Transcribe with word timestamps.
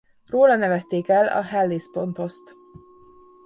Róla 0.25 0.55
nevezték 0.55 1.07
el 1.07 1.27
a 1.27 1.41
Hellészpontoszt. 1.41 2.55